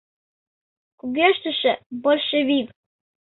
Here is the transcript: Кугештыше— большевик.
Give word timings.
Кугештыше— 0.99 1.71
большевик. 2.03 2.67